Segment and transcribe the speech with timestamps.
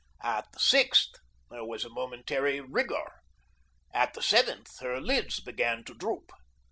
[0.23, 1.11] At the sixth
[1.51, 3.21] there was a momentary rigor.
[3.93, 6.31] At the seventh her lids began to droop.